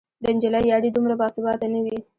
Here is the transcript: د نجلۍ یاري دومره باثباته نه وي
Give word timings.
د 0.23 0.25
نجلۍ 0.35 0.63
یاري 0.71 0.89
دومره 0.91 1.15
باثباته 1.21 1.67
نه 1.73 1.79
وي 1.85 1.97